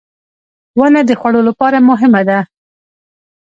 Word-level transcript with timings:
•ونه 0.79 1.01
د 1.09 1.11
خوړو 1.19 1.41
لپاره 1.49 1.77
مهمه 1.89 2.21
ده. 2.29 2.39